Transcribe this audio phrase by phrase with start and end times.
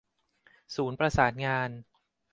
[0.75, 1.69] ศูนย์ประสานงาน